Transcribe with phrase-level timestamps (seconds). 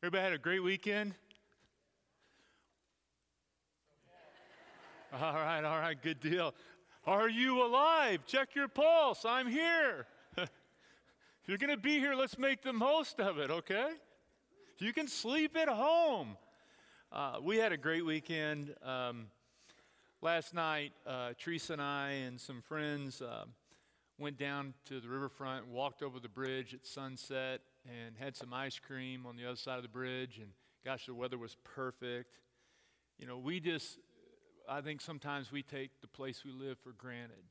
[0.00, 1.16] Everybody had a great weekend?
[5.12, 6.54] All right, all right, good deal.
[7.04, 8.20] Are you alive?
[8.24, 9.24] Check your pulse.
[9.24, 10.06] I'm here.
[10.36, 10.48] if
[11.46, 13.88] you're going to be here, let's make the most of it, okay?
[14.78, 16.36] You can sleep at home.
[17.10, 18.76] Uh, we had a great weekend.
[18.84, 19.26] Um,
[20.22, 23.46] last night, uh, Teresa and I and some friends uh,
[24.16, 28.78] went down to the riverfront, walked over the bridge at sunset, and had some ice
[28.78, 30.38] cream on the other side of the bridge.
[30.38, 30.50] And
[30.84, 32.38] gosh, the weather was perfect.
[33.18, 33.98] You know, we just
[34.68, 37.44] I think sometimes we take the place we live for granted.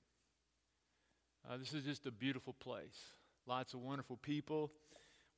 [1.49, 3.13] Uh, this is just a beautiful place.
[3.47, 4.71] Lots of wonderful people,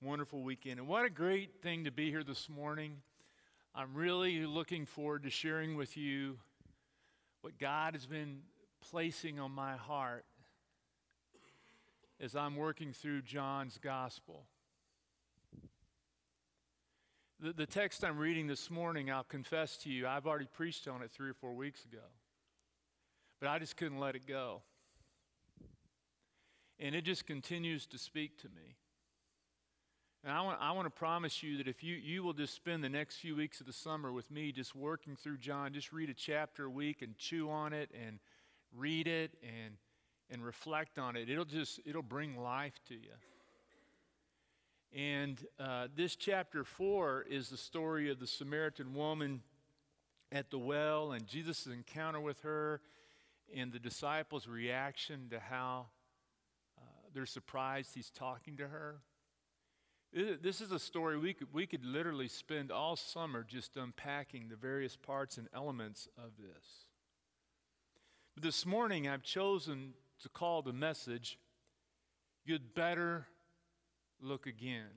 [0.02, 0.80] wonderful weekend.
[0.80, 2.98] And what a great thing to be here this morning.
[3.74, 6.40] I'm really looking forward to sharing with you
[7.42, 8.40] what God has been
[8.90, 10.26] placing on my heart
[12.20, 14.44] as I'm working through John's gospel.
[17.42, 21.02] The, the text I'm reading this morning, I'll confess to you, I've already preached on
[21.02, 22.04] it three or four weeks ago.
[23.40, 24.62] But I just couldn't let it go.
[26.80, 28.76] And it just continues to speak to me.
[30.26, 32.84] And I want, I want to promise you that if you, you will just spend
[32.84, 36.10] the next few weeks of the summer with me just working through John, just read
[36.10, 38.20] a chapter a week and chew on it and
[38.76, 39.76] read it and,
[40.30, 43.14] and reflect on it, it'll just, it'll bring life to you.
[44.96, 49.42] And uh, this chapter 4 is the story of the Samaritan woman
[50.32, 52.82] at the well and Jesus' encounter with her
[53.56, 55.88] and the disciples' reaction to how
[56.78, 56.82] uh,
[57.14, 59.02] they're surprised he's talking to her.
[60.12, 64.56] This is a story we could, we could literally spend all summer just unpacking the
[64.56, 66.66] various parts and elements of this.
[68.34, 69.94] But this morning, I've chosen
[70.24, 71.38] to call the message,
[72.44, 73.28] You'd Better
[74.22, 74.90] look again.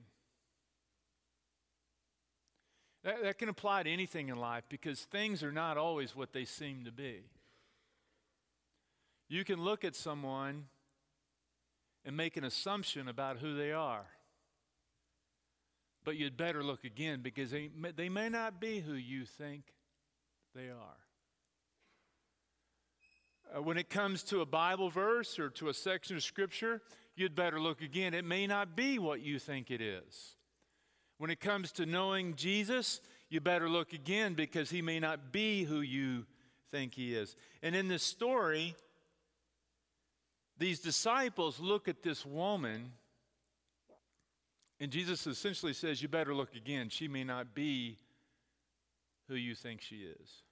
[3.03, 6.45] That, that can apply to anything in life because things are not always what they
[6.45, 7.23] seem to be.
[9.27, 10.65] You can look at someone
[12.05, 14.05] and make an assumption about who they are.
[16.05, 19.63] But you'd better look again because they, they may not be who you think
[20.53, 21.03] they are.
[23.55, 26.81] Uh, when it comes to a Bible verse or to a section of Scripture,
[27.15, 28.13] you'd better look again.
[28.13, 30.35] It may not be what you think it is.
[31.17, 35.63] When it comes to knowing Jesus, you better look again because he may not be
[35.63, 36.25] who you
[36.71, 37.35] think he is.
[37.61, 38.75] And in this story,
[40.57, 42.91] these disciples look at this woman,
[44.79, 46.89] and Jesus essentially says, You better look again.
[46.89, 47.97] She may not be
[49.27, 50.43] who you think she is.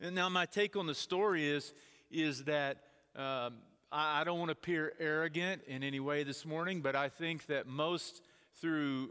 [0.00, 1.74] And now, my take on the story is,
[2.10, 2.78] is that
[3.14, 3.54] um,
[3.94, 7.66] I, don't want to appear arrogant in any way this morning, but I think that
[7.66, 8.22] most,
[8.54, 9.10] through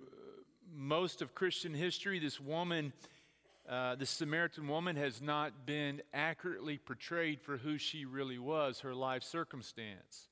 [0.75, 2.92] most of Christian history, this woman,
[3.69, 8.96] uh, this Samaritan woman, has not been accurately portrayed for who she really was, her
[8.96, 10.30] life circumstance.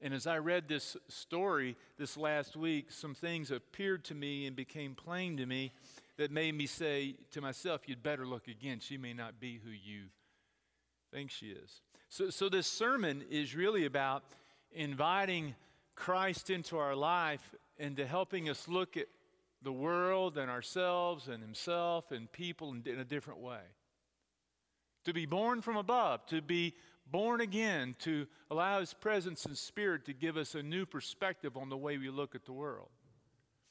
[0.00, 4.56] And as I read this story this last week, some things appeared to me and
[4.56, 5.70] became plain to me
[6.16, 8.80] that made me say to myself, You'd better look again.
[8.80, 10.06] She may not be who you
[11.12, 11.80] think she is.
[12.12, 14.22] So, so this sermon is really about
[14.70, 15.54] inviting
[15.94, 19.06] Christ into our life and to helping us look at
[19.62, 23.62] the world and ourselves and Himself and people in, in a different way.
[25.06, 26.74] To be born from above, to be
[27.10, 31.70] born again, to allow His presence and Spirit to give us a new perspective on
[31.70, 32.90] the way we look at the world.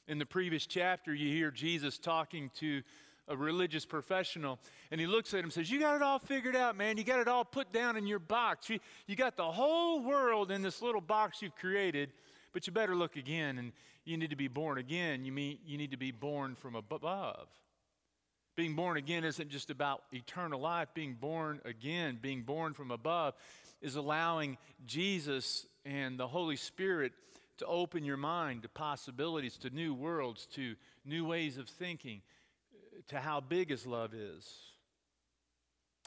[0.07, 2.81] In the previous chapter, you hear Jesus talking to
[3.27, 4.59] a religious professional,
[4.91, 6.97] and he looks at him and says, You got it all figured out, man.
[6.97, 8.69] You got it all put down in your box.
[8.69, 12.11] You, you got the whole world in this little box you've created,
[12.53, 13.71] but you better look again, and
[14.05, 15.23] you need to be born again.
[15.25, 17.47] You mean you need to be born from above.
[18.55, 20.89] Being born again isn't just about eternal life.
[20.93, 23.33] Being born again, being born from above,
[23.81, 27.13] is allowing Jesus and the Holy Spirit
[27.57, 30.75] to open your mind to possibilities, to new worlds, to
[31.05, 32.21] new ways of thinking
[33.07, 34.47] to how big His love is.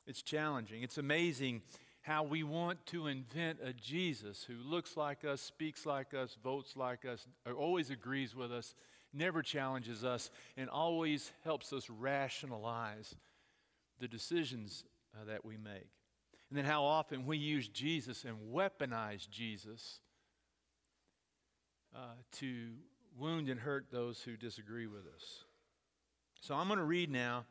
[0.06, 0.82] It's challenging.
[0.82, 1.62] It's amazing
[2.02, 6.76] how we want to invent a Jesus who looks like us, speaks like us, votes
[6.76, 7.26] like us,
[7.56, 8.74] always agrees with us,
[9.14, 13.14] never challenges us, and always helps us rationalize
[14.00, 15.88] the decisions uh, that we make.
[16.50, 20.00] And then how often we use Jesus and weaponize Jesus
[21.96, 22.00] uh,
[22.32, 22.66] to
[23.18, 25.44] wound and hurt those who disagree with us.
[26.46, 27.46] So I'm going to read now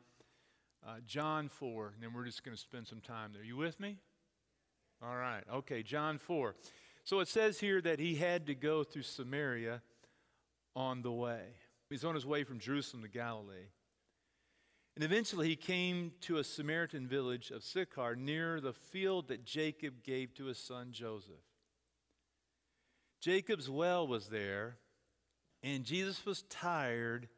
[0.86, 3.42] uh, John 4, and then we're just going to spend some time there.
[3.42, 3.96] You with me?
[5.02, 5.42] All right.
[5.52, 6.54] Okay, John 4.
[7.02, 9.82] So it says here that he had to go through Samaria
[10.76, 11.42] on the way.
[11.90, 13.66] He's on his way from Jerusalem to Galilee.
[14.94, 20.04] And eventually he came to a Samaritan village of Sychar near the field that Jacob
[20.04, 21.34] gave to his son Joseph.
[23.20, 24.76] Jacob's well was there,
[25.64, 27.28] and Jesus was tired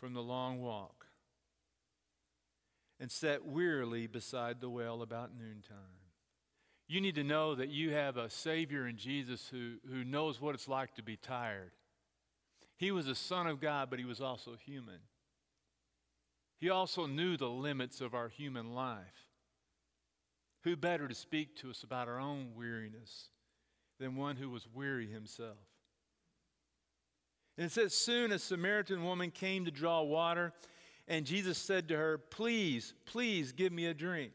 [0.00, 1.06] from the long walk
[2.98, 6.00] and sat wearily beside the well about noontime.
[6.88, 10.54] You need to know that you have a Savior in Jesus who, who knows what
[10.54, 11.70] it's like to be tired.
[12.76, 15.00] He was a Son of God, but he was also human.
[16.58, 19.28] He also knew the limits of our human life.
[20.64, 23.28] Who better to speak to us about our own weariness
[23.98, 25.56] than one who was weary himself?
[27.60, 30.54] And it says, Soon a Samaritan woman came to draw water,
[31.06, 34.32] and Jesus said to her, Please, please give me a drink.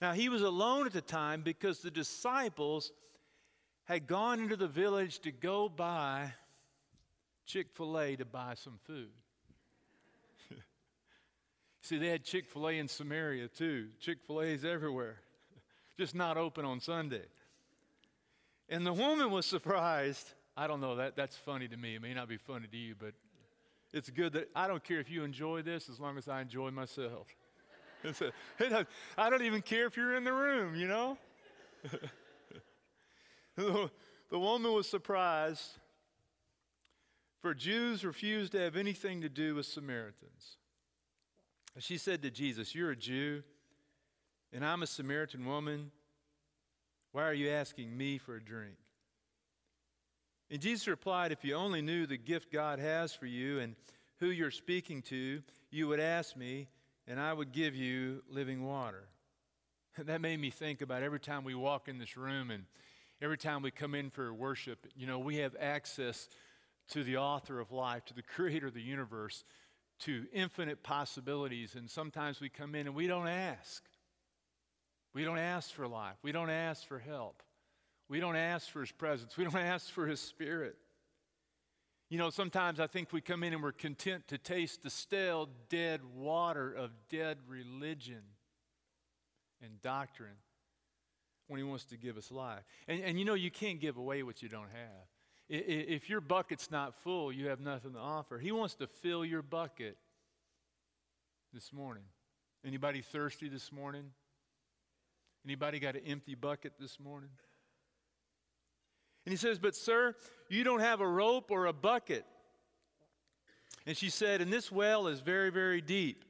[0.00, 2.90] Now, he was alone at the time because the disciples
[3.84, 6.32] had gone into the village to go buy
[7.44, 9.10] Chick fil A to buy some food.
[11.82, 13.88] See, they had Chick fil A in Samaria too.
[14.00, 15.16] Chick fil A is everywhere,
[15.98, 17.26] just not open on Sunday.
[18.70, 20.32] And the woman was surprised.
[20.56, 21.96] I don't know, that, that's funny to me.
[21.96, 23.12] It may not be funny to you, but
[23.92, 26.70] it's good that I don't care if you enjoy this as long as I enjoy
[26.70, 27.28] myself.
[29.18, 31.18] I don't even care if you're in the room, you know?
[33.56, 33.90] the
[34.38, 35.78] woman was surprised,
[37.42, 40.56] for Jews refused to have anything to do with Samaritans.
[41.78, 43.42] She said to Jesus, You're a Jew,
[44.52, 45.90] and I'm a Samaritan woman.
[47.12, 48.76] Why are you asking me for a drink?
[50.50, 53.74] And Jesus replied, If you only knew the gift God has for you and
[54.18, 56.68] who you're speaking to, you would ask me,
[57.06, 59.08] and I would give you living water.
[59.96, 62.64] And That made me think about every time we walk in this room and
[63.20, 66.28] every time we come in for worship, you know, we have access
[66.90, 69.44] to the author of life, to the creator of the universe,
[70.00, 71.74] to infinite possibilities.
[71.74, 73.82] And sometimes we come in and we don't ask.
[75.14, 76.16] We don't ask for life.
[76.22, 77.42] We don't ask for help.
[78.08, 79.36] We don't ask for his presence.
[79.36, 80.76] We don't ask for his spirit.
[82.08, 85.48] You know, sometimes I think we come in and we're content to taste the stale,
[85.68, 88.22] dead water of dead religion
[89.60, 90.36] and doctrine
[91.48, 92.62] when He wants to give us life.
[92.86, 95.06] And, and you know, you can't give away what you don't have.
[95.48, 98.38] If your bucket's not full, you have nothing to offer.
[98.38, 99.96] He wants to fill your bucket
[101.52, 102.02] this morning.
[102.64, 104.10] Anybody thirsty this morning?
[105.44, 107.30] Anybody got an empty bucket this morning?
[109.26, 110.14] And he says, But, sir,
[110.48, 112.24] you don't have a rope or a bucket.
[113.84, 116.24] And she said, And this well is very, very deep.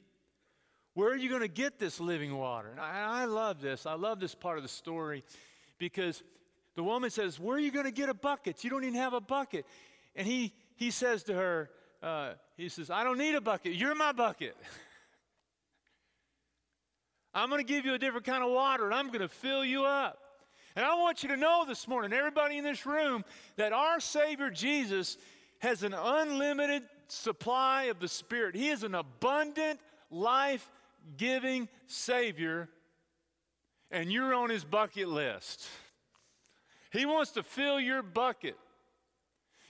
[0.95, 2.71] Where are you going to get this living water?
[2.71, 3.85] And I, I love this.
[3.85, 5.25] I love this part of the story
[5.79, 6.23] because
[6.75, 8.65] the woman says, Where are you going to get a bucket?
[8.65, 9.67] You don't even have a bucket.
[10.17, 11.69] And he, he says to her,
[12.03, 13.75] uh, He says, I don't need a bucket.
[13.75, 14.57] You're my bucket.
[17.35, 19.63] I'm going to give you a different kind of water and I'm going to fill
[19.63, 20.19] you up.
[20.77, 23.25] And I want you to know this morning, everybody in this room,
[23.57, 25.17] that our Savior Jesus
[25.61, 28.55] has an unlimited supply of the Spirit.
[28.55, 29.81] He is an abundant,
[30.11, 30.71] life
[31.17, 32.69] giving Savior,
[33.91, 35.67] and you're on His bucket list.
[36.93, 38.57] He wants to fill your bucket.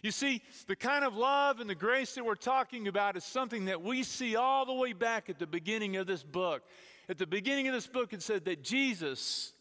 [0.03, 3.67] You see, the kind of love and the grace that we're talking about is something
[3.67, 6.63] that we see all the way back at the beginning of this book.
[7.09, 9.53] At the beginning of this book, it said that Jesus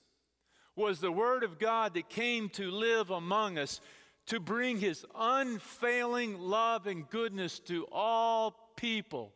[0.75, 3.81] was the Word of God that came to live among us
[4.27, 9.31] to bring His unfailing love and goodness to all people.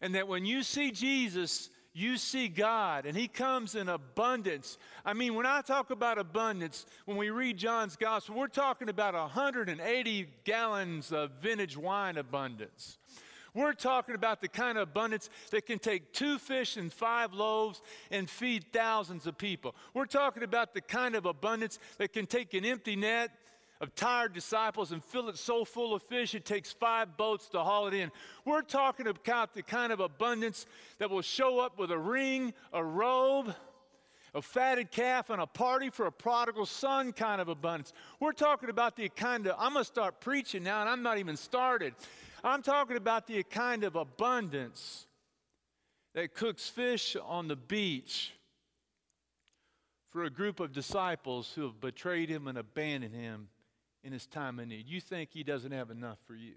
[0.00, 4.78] And that when you see Jesus, you see God, and He comes in abundance.
[5.04, 9.14] I mean, when I talk about abundance, when we read John's Gospel, we're talking about
[9.14, 12.98] 180 gallons of vintage wine abundance.
[13.54, 17.80] We're talking about the kind of abundance that can take two fish and five loaves
[18.10, 19.76] and feed thousands of people.
[19.94, 23.30] We're talking about the kind of abundance that can take an empty net
[23.80, 27.60] of tired disciples and fill it so full of fish it takes five boats to
[27.60, 28.10] haul it in.
[28.44, 30.66] We're talking about the kind of abundance
[30.98, 33.54] that will show up with a ring, a robe,
[34.34, 37.92] a fatted calf, and a party for a prodigal son kind of abundance.
[38.18, 41.18] We're talking about the kind of, I'm going to start preaching now, and I'm not
[41.18, 41.94] even started.
[42.42, 45.06] I'm talking about the kind of abundance
[46.14, 48.32] that cooks fish on the beach
[50.10, 53.48] for a group of disciples who have betrayed him and abandoned him
[54.04, 54.86] in his time of need.
[54.86, 56.54] You think he doesn't have enough for you.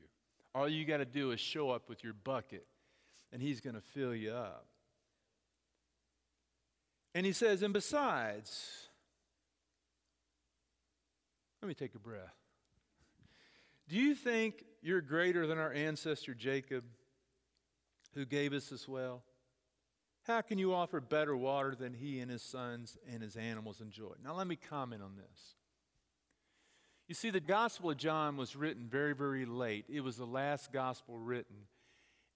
[0.54, 2.66] All you got to do is show up with your bucket,
[3.32, 4.66] and he's going to fill you up.
[7.18, 8.90] And he says, and besides,
[11.64, 12.36] let me take a breath.
[13.90, 16.84] Do you think you're greater than our ancestor Jacob,
[18.14, 19.24] who gave us this well?
[20.28, 24.18] How can you offer better water than he and his sons and his animals enjoyed?
[24.24, 25.56] Now, let me comment on this.
[27.08, 29.86] You see, the Gospel of John was written very, very late.
[29.90, 31.56] It was the last gospel written.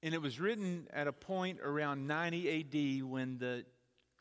[0.01, 3.63] And it was written at a point around 90 AD when the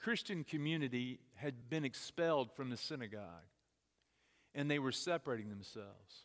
[0.01, 3.45] Christian community had been expelled from the synagogue
[4.55, 6.25] and they were separating themselves.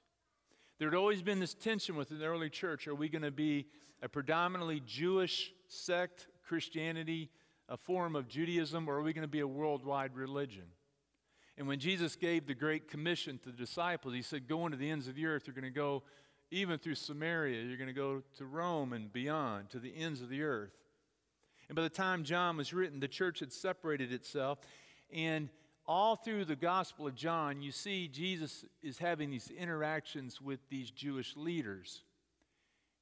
[0.79, 2.87] There had always been this tension within the early church.
[2.87, 3.67] Are we going to be
[4.01, 7.29] a predominantly Jewish sect, Christianity,
[7.69, 10.65] a form of Judaism, or are we going to be a worldwide religion?
[11.57, 14.89] And when Jesus gave the Great Commission to the disciples, he said, Go into the
[14.89, 15.43] ends of the earth.
[15.47, 16.03] You're going to go
[16.51, 17.63] even through Samaria.
[17.63, 20.73] You're going to go to Rome and beyond, to the ends of the earth.
[21.67, 24.59] And by the time John was written, the church had separated itself.
[25.11, 25.49] And
[25.87, 30.91] all through the Gospel of John, you see Jesus is having these interactions with these
[30.91, 32.03] Jewish leaders.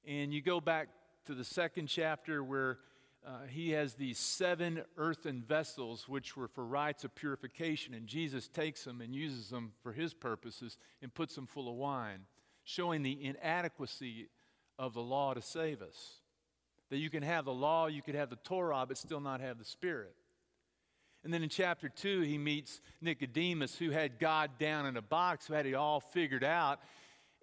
[0.05, 0.89] And you go back
[1.25, 2.79] to the second chapter where
[3.25, 8.49] uh, he has these seven earthen vessels which were for rites of purification, and Jesus
[8.49, 12.25] takes them and uses them for his purposes and puts them full of wine,
[12.65, 14.27] showing the inadequacy
[14.77, 16.15] of the law to save us.
[16.93, 19.57] That you can have the law, you could have the Torah, but still not have
[19.57, 20.13] the Spirit.
[21.23, 25.47] And then in chapter 2, he meets Nicodemus, who had God down in a box,
[25.47, 26.81] who had it all figured out.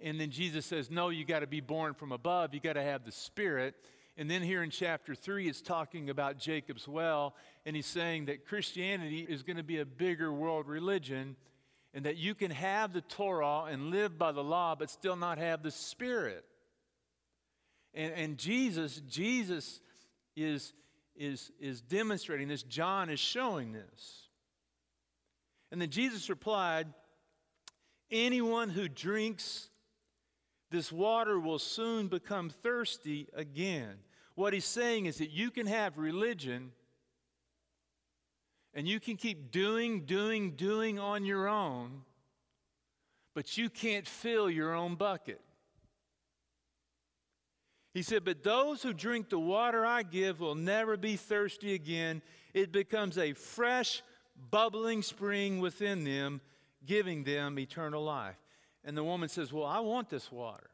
[0.00, 2.82] And then Jesus says, No, you got to be born from above, you got to
[2.84, 3.74] have the Spirit.
[4.16, 7.34] And then here in chapter 3, it's talking about Jacob's well,
[7.66, 11.34] and he's saying that Christianity is going to be a bigger world religion,
[11.92, 15.38] and that you can have the Torah and live by the law, but still not
[15.38, 16.44] have the Spirit.
[17.94, 19.80] And, and Jesus, Jesus
[20.36, 20.72] is
[21.20, 22.62] is, is demonstrating this.
[22.62, 24.28] John is showing this.
[25.70, 26.88] And then Jesus replied,
[28.10, 29.68] Anyone who drinks
[30.70, 33.98] this water will soon become thirsty again.
[34.34, 36.72] What he's saying is that you can have religion
[38.72, 42.02] and you can keep doing, doing, doing on your own,
[43.34, 45.40] but you can't fill your own bucket.
[47.92, 52.22] He said, But those who drink the water I give will never be thirsty again.
[52.54, 54.02] It becomes a fresh,
[54.50, 56.40] bubbling spring within them,
[56.86, 58.36] giving them eternal life.
[58.84, 60.70] And the woman says, Well, I want this water.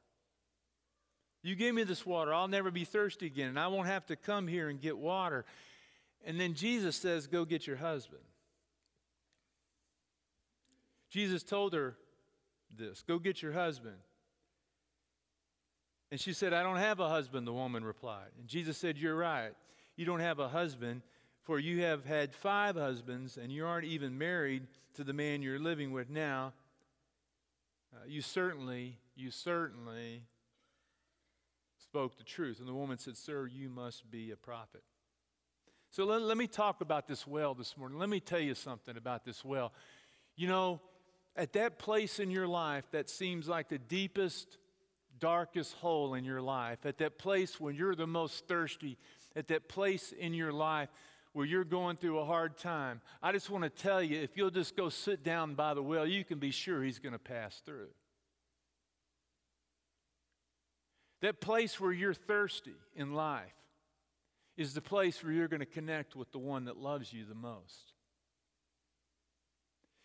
[1.42, 4.16] You give me this water, I'll never be thirsty again, and I won't have to
[4.16, 5.44] come here and get water.
[6.24, 8.22] And then Jesus says, Go get your husband.
[11.08, 11.96] Jesus told her
[12.76, 13.96] this Go get your husband.
[16.10, 18.28] And she said, I don't have a husband, the woman replied.
[18.38, 19.52] And Jesus said, You're right.
[19.96, 21.02] You don't have a husband,
[21.42, 25.58] for you have had five husbands, and you aren't even married to the man you're
[25.58, 26.52] living with now.
[27.94, 30.22] Uh, you certainly, you certainly
[31.82, 32.58] spoke the truth.
[32.60, 34.82] And the woman said, Sir, you must be a prophet.
[35.90, 37.98] So let, let me talk about this well this morning.
[37.98, 39.72] Let me tell you something about this well.
[40.36, 40.80] You know,
[41.36, 44.58] at that place in your life that seems like the deepest,
[45.18, 48.98] darkest hole in your life, at that place when you're the most thirsty,
[49.34, 50.88] at that place in your life
[51.32, 54.50] where you're going through a hard time, I just want to tell you if you'll
[54.50, 57.60] just go sit down by the well, you can be sure He's going to pass
[57.64, 57.88] through.
[61.22, 63.52] That place where you're thirsty in life
[64.56, 67.34] is the place where you're going to connect with the one that loves you the
[67.34, 67.92] most.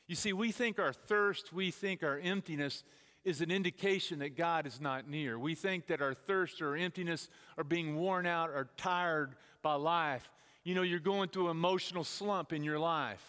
[0.07, 2.83] You see, we think our thirst, we think our emptiness
[3.23, 5.37] is an indication that God is not near.
[5.37, 10.29] We think that our thirst or emptiness or being worn out or tired by life.
[10.63, 13.23] You know, you're going through an emotional slump in your life.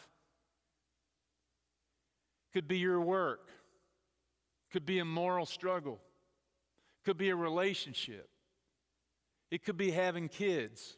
[2.53, 3.49] Could be your work,
[4.71, 5.99] could be a moral struggle,
[7.05, 8.29] could be a relationship,
[9.51, 10.97] it could be having kids.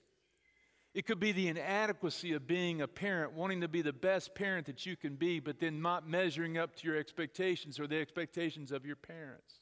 [0.95, 4.67] It could be the inadequacy of being a parent, wanting to be the best parent
[4.67, 8.71] that you can be, but then not measuring up to your expectations or the expectations
[8.71, 9.61] of your parents.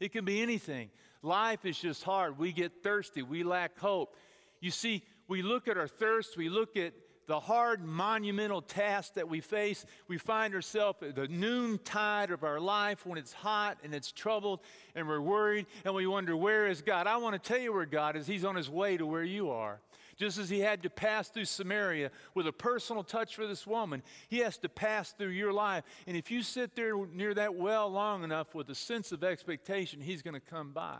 [0.00, 0.90] It can be anything.
[1.22, 2.38] Life is just hard.
[2.38, 3.22] We get thirsty.
[3.22, 4.16] We lack hope.
[4.60, 6.94] You see, we look at our thirst, we look at
[7.26, 9.84] the hard, monumental task that we face.
[10.08, 14.60] We find ourselves at the noontide of our life when it's hot and it's troubled
[14.94, 17.06] and we're worried and we wonder, where is God?
[17.06, 18.26] I want to tell you where God is.
[18.26, 19.80] He's on his way to where you are.
[20.16, 24.02] Just as he had to pass through Samaria with a personal touch for this woman,
[24.28, 25.84] he has to pass through your life.
[26.06, 30.00] And if you sit there near that well long enough with a sense of expectation,
[30.00, 30.98] he's going to come by.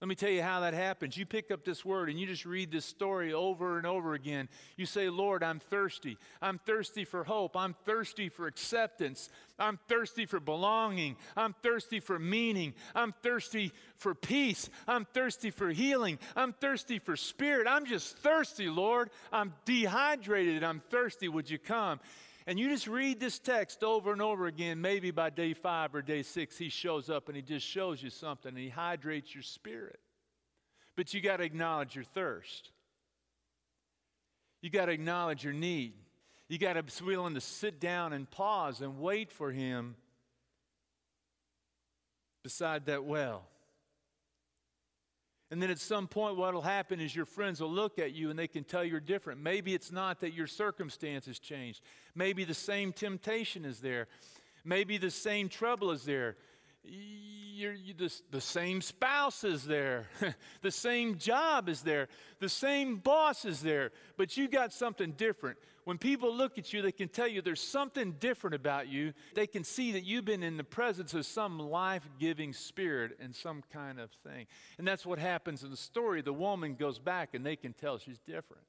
[0.00, 1.18] Let me tell you how that happens.
[1.18, 4.48] You pick up this word and you just read this story over and over again.
[4.78, 6.16] You say, Lord, I'm thirsty.
[6.40, 7.54] I'm thirsty for hope.
[7.54, 9.28] I'm thirsty for acceptance.
[9.58, 11.16] I'm thirsty for belonging.
[11.36, 12.72] I'm thirsty for meaning.
[12.94, 14.70] I'm thirsty for peace.
[14.88, 16.18] I'm thirsty for healing.
[16.34, 17.66] I'm thirsty for spirit.
[17.68, 19.10] I'm just thirsty, Lord.
[19.30, 20.64] I'm dehydrated.
[20.64, 21.28] I'm thirsty.
[21.28, 22.00] Would you come?
[22.46, 24.80] And you just read this text over and over again.
[24.80, 28.10] Maybe by day five or day six, he shows up and he just shows you
[28.10, 30.00] something and he hydrates your spirit.
[30.96, 32.70] But you got to acknowledge your thirst.
[34.62, 35.94] You got to acknowledge your need.
[36.48, 39.94] You got to be willing to sit down and pause and wait for him
[42.42, 43.44] beside that well.
[45.50, 48.30] And then at some point, what will happen is your friends will look at you
[48.30, 49.40] and they can tell you're different.
[49.40, 51.82] Maybe it's not that your circumstances changed.
[52.14, 54.06] Maybe the same temptation is there.
[54.64, 56.36] Maybe the same trouble is there.
[56.82, 60.08] You're, you, the, the same spouse is there.
[60.62, 62.08] the same job is there.
[62.38, 63.92] The same boss is there.
[64.16, 65.58] But you got something different.
[65.84, 69.12] When people look at you, they can tell you there's something different about you.
[69.34, 73.34] They can see that you've been in the presence of some life giving spirit and
[73.34, 74.46] some kind of thing.
[74.78, 76.22] And that's what happens in the story.
[76.22, 78.64] The woman goes back and they can tell she's different.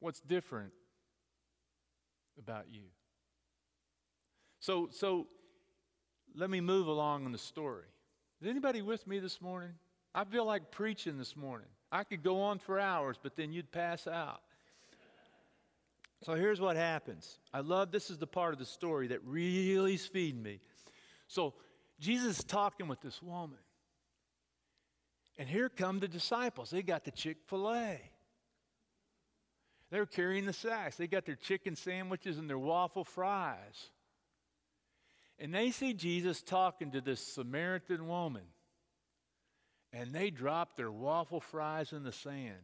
[0.00, 0.72] What's different
[2.38, 2.84] about you?
[4.60, 5.26] So, so
[6.34, 7.84] let me move along in the story.
[8.40, 9.72] Is anybody with me this morning?
[10.14, 11.68] I feel like preaching this morning.
[11.90, 14.40] I could go on for hours, but then you'd pass out.
[16.24, 17.38] So here's what happens.
[17.52, 20.60] I love this is the part of the story that really is feeding me.
[21.26, 21.54] So
[21.98, 23.58] Jesus is talking with this woman.
[25.38, 26.70] And here come the disciples.
[26.70, 28.00] They got the Chick fil A.
[29.90, 30.96] They're carrying the sacks.
[30.96, 33.90] They got their chicken sandwiches and their waffle fries.
[35.38, 38.42] And they see Jesus talking to this Samaritan woman.
[39.92, 42.56] And they drop their waffle fries in the sand.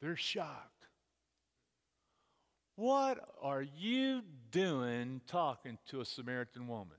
[0.00, 0.76] They're shocked.
[2.76, 6.98] What are you doing talking to a Samaritan woman?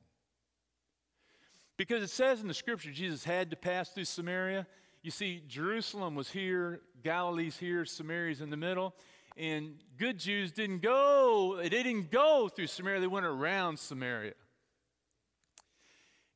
[1.78, 4.66] Because it says in the scripture Jesus had to pass through Samaria.
[5.04, 8.96] You see, Jerusalem was here, Galilee's here, Samaria's in the middle.
[9.38, 14.34] And good Jews didn't go, they didn't go through Samaria, they went around Samaria.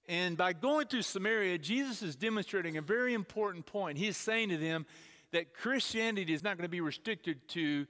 [0.08, 3.98] And by going through Samaria, Jesus is demonstrating a very important point.
[3.98, 4.86] He is saying to them
[5.32, 7.88] that Christianity is not going to be restricted to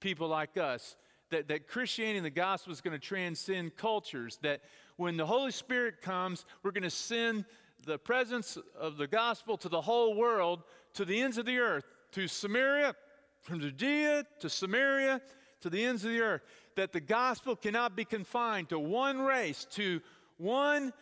[0.00, 0.96] people like us.
[1.30, 4.38] That, that Christianity and the gospel is going to transcend cultures.
[4.42, 4.62] That
[4.96, 7.44] when the Holy Spirit comes, we're going to send
[7.84, 10.62] the presence of the gospel to the whole world,
[10.94, 12.94] to the ends of the earth, to Samaria,
[13.42, 15.20] from Judea to Samaria,
[15.60, 16.42] to the ends of the earth.
[16.76, 20.00] That the gospel cannot be confined to one race, to
[20.36, 20.92] one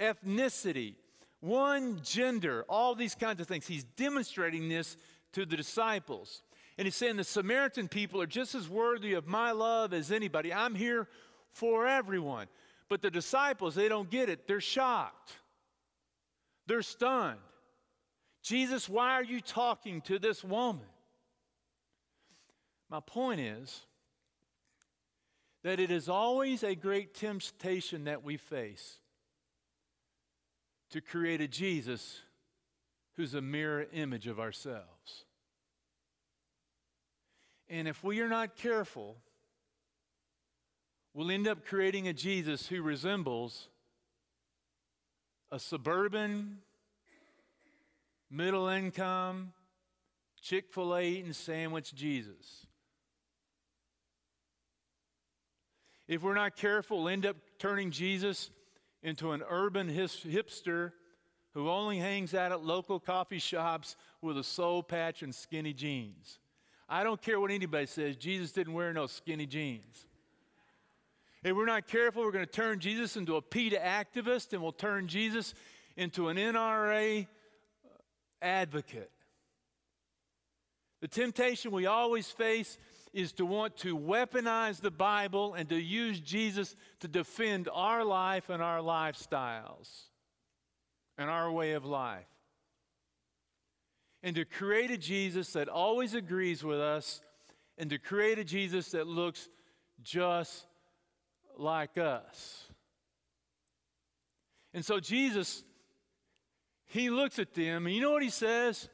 [0.00, 0.94] ethnicity,
[1.40, 3.66] one gender, all these kinds of things.
[3.66, 4.96] He's demonstrating this
[5.32, 6.42] to the disciples.
[6.78, 10.52] And he's saying the Samaritan people are just as worthy of my love as anybody.
[10.52, 11.08] I'm here
[11.52, 12.48] for everyone.
[12.88, 14.46] But the disciples, they don't get it.
[14.46, 15.32] They're shocked,
[16.66, 17.40] they're stunned.
[18.42, 20.84] Jesus, why are you talking to this woman?
[22.88, 23.84] My point is
[25.64, 28.98] that it is always a great temptation that we face
[30.90, 32.20] to create a Jesus
[33.16, 35.24] who's a mirror image of ourselves.
[37.68, 39.16] And if we are not careful,
[41.12, 43.68] we'll end up creating a Jesus who resembles
[45.50, 46.58] a suburban,
[48.30, 49.52] middle income,
[50.40, 52.66] Chick fil A eating sandwich Jesus.
[56.08, 58.50] If we're not careful, we'll end up turning Jesus
[59.02, 60.92] into an urban hipster
[61.52, 66.38] who only hangs out at local coffee shops with a soul patch and skinny jeans.
[66.88, 70.06] I don't care what anybody says, Jesus didn't wear no skinny jeans.
[71.42, 74.72] If we're not careful, we're going to turn Jesus into a PETA activist and we'll
[74.72, 75.54] turn Jesus
[75.96, 77.26] into an NRA
[78.42, 79.10] advocate.
[81.00, 82.78] The temptation we always face
[83.16, 88.50] is to want to weaponize the Bible and to use Jesus to defend our life
[88.50, 89.88] and our lifestyles
[91.16, 92.26] and our way of life.
[94.22, 97.22] And to create a Jesus that always agrees with us
[97.78, 99.48] and to create a Jesus that looks
[100.02, 100.66] just
[101.56, 102.66] like us.
[104.74, 105.64] And so Jesus,
[106.84, 108.90] he looks at them, and you know what he says?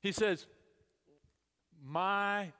[0.00, 0.48] He says,
[1.80, 2.52] My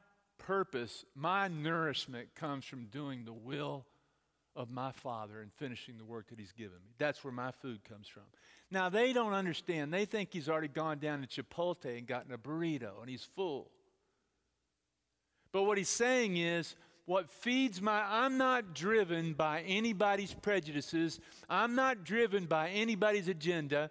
[0.46, 3.86] purpose, my nourishment comes from doing the will
[4.54, 6.92] of my Father and finishing the work that He's given me.
[6.98, 8.22] That's where my food comes from.
[8.70, 9.92] Now, they don't understand.
[9.92, 13.70] They think He's already gone down to Chipotle and gotten a burrito and He's full.
[15.52, 16.76] But what He's saying is,
[17.06, 21.20] what feeds my, I'm not driven by anybody's prejudices.
[21.50, 23.90] I'm not driven by anybody's agenda.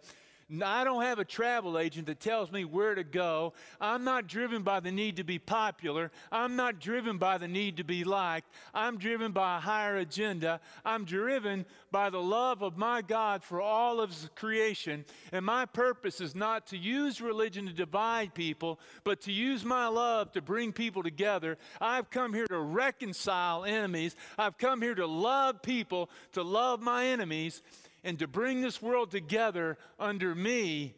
[0.62, 3.54] I don't have a travel agent that tells me where to go.
[3.80, 6.12] I'm not driven by the need to be popular.
[6.32, 8.50] I'm not driven by the need to be liked.
[8.74, 10.60] I'm driven by a higher agenda.
[10.86, 15.06] I'm driven by the love of my God for all of His creation.
[15.32, 19.88] And my purpose is not to use religion to divide people, but to use my
[19.88, 21.58] love to bring people together.
[21.80, 24.16] I've come here to reconcile enemies.
[24.38, 27.62] I've come here to love people, to love my enemies
[28.04, 30.94] and to bring this world together under me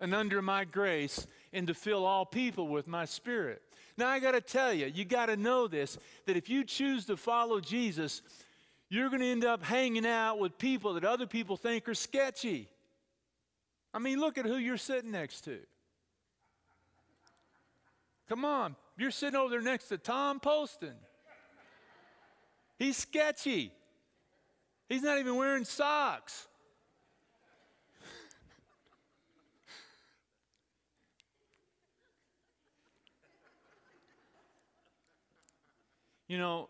[0.00, 3.62] and under my grace and to fill all people with my spirit.
[3.96, 7.06] Now, I got to tell you, you got to know this that if you choose
[7.06, 8.22] to follow Jesus,
[8.88, 12.68] you're going to end up hanging out with people that other people think are sketchy.
[13.94, 15.58] I mean, look at who you're sitting next to.
[18.28, 20.94] Come on, you're sitting over there next to Tom Poston.
[22.78, 23.72] He's sketchy.
[24.92, 26.48] He's not even wearing socks.
[36.28, 36.68] you know,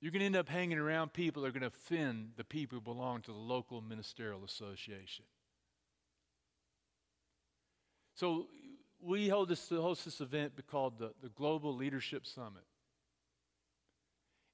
[0.00, 2.78] you're going to end up hanging around people that are going to offend the people
[2.78, 5.24] who belong to the local ministerial association.
[8.14, 8.46] So
[9.00, 12.62] we hold this, host this event called the, the Global Leadership Summit.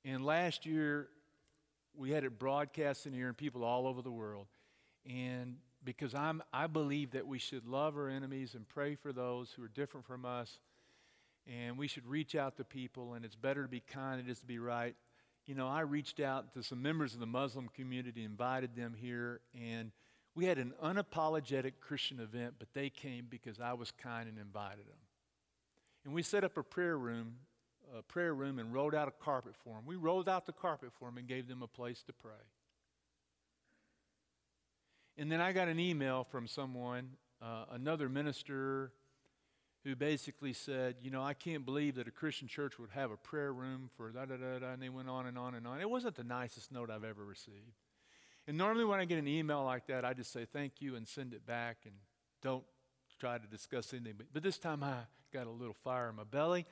[0.03, 1.09] And last year,
[1.99, 4.47] we had it broadcast in here and people all over the world.
[5.05, 9.51] And because I'm, I believe that we should love our enemies and pray for those
[9.51, 10.61] who are different from us.
[11.47, 14.31] And we should reach out to people, and it's better to be kind than it
[14.31, 14.95] is to be right.
[15.47, 19.41] You know, I reached out to some members of the Muslim community, invited them here,
[19.55, 19.91] and
[20.35, 24.87] we had an unapologetic Christian event, but they came because I was kind and invited
[24.87, 24.99] them.
[26.05, 27.37] And we set up a prayer room
[27.97, 29.85] a prayer room and rolled out a carpet for them.
[29.87, 32.33] We rolled out the carpet for them and gave them a place to pray.
[35.17, 37.11] And then I got an email from someone,
[37.43, 38.93] uh, another minister,
[39.85, 43.17] who basically said, You know, I can't believe that a Christian church would have a
[43.17, 44.73] prayer room for da da da da.
[44.73, 45.81] And they went on and on and on.
[45.81, 47.75] It wasn't the nicest note I've ever received.
[48.47, 51.07] And normally when I get an email like that, I just say thank you and
[51.07, 51.95] send it back and
[52.43, 52.65] don't
[53.19, 54.15] try to discuss anything.
[54.17, 54.95] But, but this time I
[55.33, 56.65] got a little fire in my belly.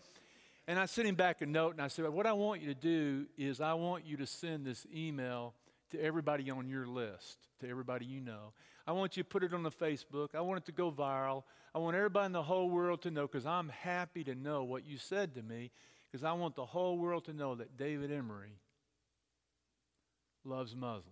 [0.68, 2.74] And I sent him back a note and I said, What I want you to
[2.74, 5.54] do is I want you to send this email
[5.90, 8.52] to everybody on your list, to everybody you know.
[8.86, 10.34] I want you to put it on the Facebook.
[10.34, 11.44] I want it to go viral.
[11.74, 14.84] I want everybody in the whole world to know because I'm happy to know what
[14.86, 15.70] you said to me
[16.10, 18.58] because I want the whole world to know that David Emery
[20.44, 21.04] loves Muslims.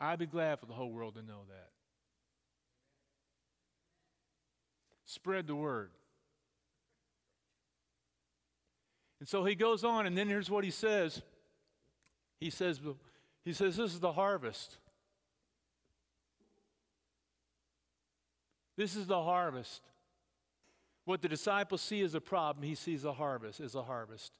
[0.00, 1.73] I'd be glad for the whole world to know that.
[5.14, 5.90] Spread the word.
[9.20, 11.22] And so he goes on, and then here's what he says.
[12.40, 12.80] He says,
[13.44, 14.76] he says, This is the harvest.
[18.76, 19.82] This is the harvest.
[21.04, 24.36] What the disciples see as a problem, he sees a harvest as a harvest.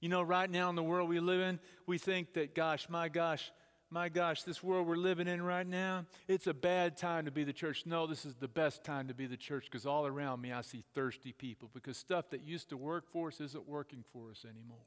[0.00, 3.08] You know, right now in the world we live in, we think that, gosh, my
[3.08, 3.52] gosh,
[3.96, 7.44] my gosh, this world we're living in right now, it's a bad time to be
[7.44, 7.84] the church.
[7.86, 10.60] No, this is the best time to be the church because all around me I
[10.60, 14.44] see thirsty people because stuff that used to work for us isn't working for us
[14.44, 14.84] anymore.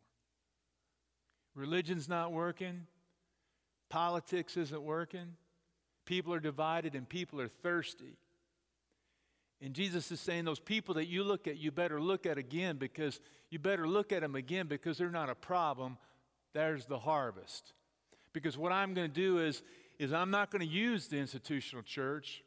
[1.56, 2.86] Religion's not working,
[3.90, 5.34] politics isn't working,
[6.06, 8.16] people are divided, and people are thirsty.
[9.60, 12.78] And Jesus is saying, those people that you look at, you better look at again
[12.78, 13.20] because
[13.50, 15.98] you better look at them again because they're not a problem.
[16.54, 17.74] There's the harvest.
[18.34, 19.64] Because what I'm going to do is,
[19.98, 22.44] is I'm not going to use the institutional church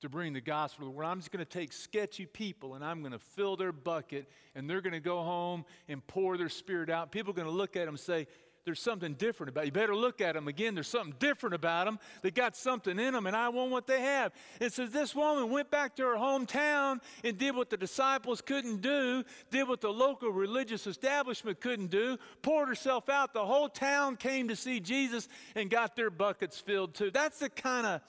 [0.00, 1.10] to bring the gospel to the world.
[1.10, 4.68] I'm just going to take sketchy people and I'm going to fill their bucket and
[4.68, 7.12] they're going to go home and pour their spirit out.
[7.12, 8.26] People are going to look at them and say,
[8.64, 9.72] there's something different about you.
[9.72, 10.74] better look at them again.
[10.74, 11.98] There's something different about them.
[12.20, 14.32] They got something in them, and I want what they have.
[14.60, 18.82] It says this woman went back to her hometown and did what the disciples couldn't
[18.82, 23.32] do, did what the local religious establishment couldn't do, poured herself out.
[23.32, 27.10] The whole town came to see Jesus and got their buckets filled too.
[27.10, 28.00] That's the kind of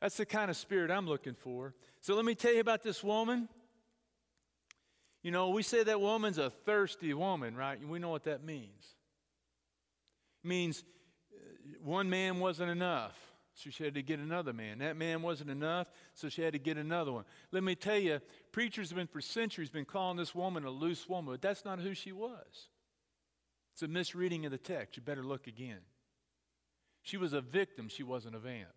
[0.00, 1.74] that's the kind of spirit I'm looking for.
[2.00, 3.48] So let me tell you about this woman.
[5.22, 7.78] You know, we say that woman's a thirsty woman, right?
[7.86, 8.96] We know what that means
[10.44, 10.84] means
[11.32, 11.38] uh,
[11.82, 13.16] one man wasn't enough.
[13.54, 14.78] So she had to get another man.
[14.78, 17.24] That man wasn't enough, so she had to get another one.
[17.50, 21.06] Let me tell you, preachers have been for centuries been calling this woman a loose
[21.06, 22.68] woman, but that's not who she was.
[23.74, 24.96] It's a misreading of the text.
[24.96, 25.80] You better look again.
[27.02, 28.68] She was a victim, she wasn't a vamp.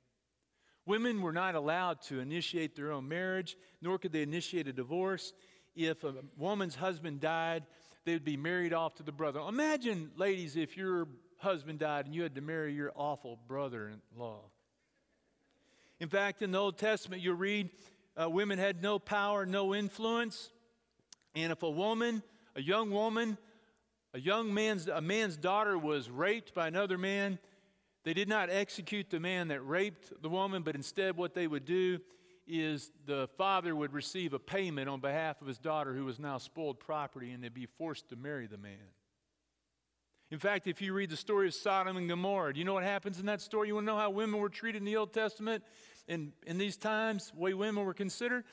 [0.85, 5.33] Women were not allowed to initiate their own marriage, nor could they initiate a divorce.
[5.75, 7.63] If a woman's husband died,
[8.05, 9.39] they would be married off to the brother.
[9.39, 14.01] Imagine, ladies, if your husband died and you had to marry your awful brother in
[14.17, 14.41] law.
[15.99, 17.69] In fact, in the Old Testament, you read
[18.21, 20.49] uh, women had no power, no influence.
[21.35, 22.23] And if a woman,
[22.55, 23.37] a young woman,
[24.13, 27.39] a young man's, a man's daughter was raped by another man,
[28.03, 31.65] they did not execute the man that raped the woman, but instead, what they would
[31.65, 31.99] do
[32.47, 36.37] is the father would receive a payment on behalf of his daughter who was now
[36.37, 38.77] spoiled property and they'd be forced to marry the man.
[40.31, 42.83] In fact, if you read the story of Sodom and Gomorrah, do you know what
[42.83, 43.67] happens in that story?
[43.67, 45.63] You want to know how women were treated in the Old Testament
[46.07, 48.43] and in these times, the way women were considered?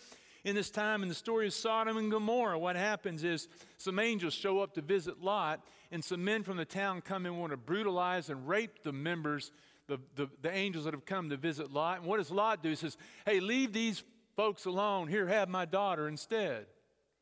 [0.44, 4.34] In this time, in the story of Sodom and Gomorrah, what happens is some angels
[4.34, 7.56] show up to visit Lot, and some men from the town come and want to
[7.56, 9.52] brutalize and rape the members,
[9.86, 11.98] the, the, the angels that have come to visit Lot.
[11.98, 12.70] And what does Lot do?
[12.70, 14.02] He says, Hey, leave these
[14.34, 15.06] folks alone.
[15.06, 16.66] Here, have my daughter instead.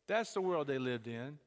[0.06, 1.38] That's the world they lived in.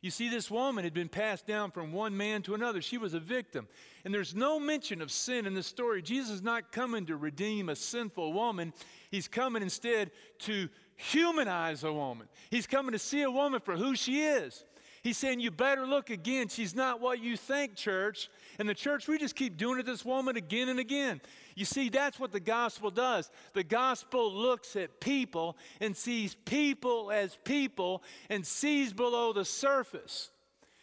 [0.00, 2.80] You see, this woman had been passed down from one man to another.
[2.80, 3.66] She was a victim.
[4.04, 6.02] And there's no mention of sin in the story.
[6.02, 8.72] Jesus is not coming to redeem a sinful woman,
[9.10, 12.28] he's coming instead to humanize a woman.
[12.50, 14.64] He's coming to see a woman for who she is.
[15.08, 16.48] He's saying, You better look again.
[16.48, 18.28] She's not what you think, church.
[18.58, 21.22] And the church, we just keep doing it this woman again and again.
[21.54, 23.30] You see, that's what the gospel does.
[23.54, 30.28] The gospel looks at people and sees people as people and sees below the surface.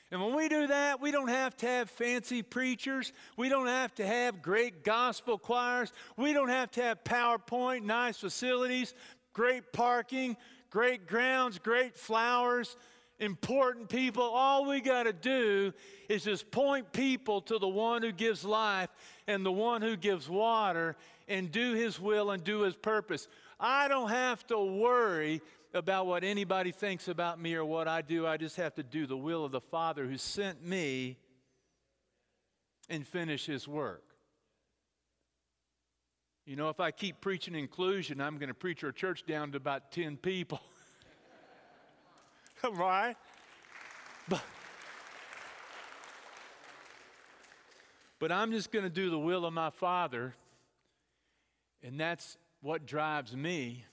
[0.09, 3.13] And when we do that, we don't have to have fancy preachers.
[3.37, 5.93] We don't have to have great gospel choirs.
[6.17, 8.95] We don't have to have PowerPoint, nice facilities,
[9.33, 10.35] great parking,
[10.71, 12.75] great grounds, great flowers
[13.19, 14.23] important people.
[14.23, 15.73] All we got to do
[16.09, 18.89] is just point people to the one who gives life
[19.27, 20.95] and the one who gives water
[21.27, 23.27] and do his will and do his purpose.
[23.59, 25.41] I don't have to worry
[25.73, 28.25] about what anybody thinks about me or what I do.
[28.25, 31.17] I just have to do the will of the Father who sent me
[32.89, 34.03] and finish his work.
[36.45, 39.57] You know, if I keep preaching inclusion, I'm going to preach our church down to
[39.57, 40.61] about 10 people.
[42.73, 43.15] right?
[44.27, 44.41] But,
[48.19, 50.33] but I'm just going to do the will of my Father,
[51.83, 53.85] and that's what drives me,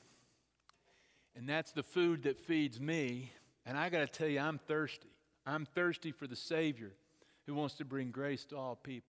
[1.37, 3.33] and that's the food that feeds me.
[3.67, 5.09] And I got to tell you, I'm thirsty.
[5.47, 6.93] I'm thirsty for the Savior
[7.47, 9.12] who wants to bring grace to all people.